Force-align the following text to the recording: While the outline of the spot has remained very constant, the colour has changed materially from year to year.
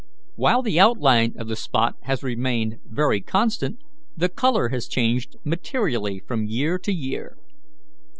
While 0.33 0.63
the 0.63 0.79
outline 0.79 1.35
of 1.37 1.47
the 1.47 1.55
spot 1.55 1.93
has 2.05 2.23
remained 2.23 2.79
very 2.87 3.21
constant, 3.21 3.77
the 4.17 4.29
colour 4.29 4.69
has 4.69 4.87
changed 4.87 5.35
materially 5.43 6.23
from 6.27 6.47
year 6.47 6.79
to 6.79 6.91
year. 6.91 7.37